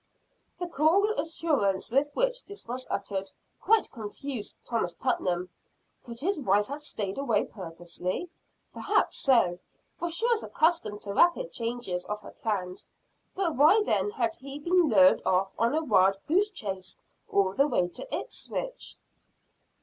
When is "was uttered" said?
2.67-3.29